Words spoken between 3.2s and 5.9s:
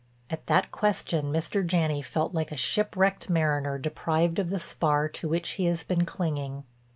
mariner deprived of the spar to which he has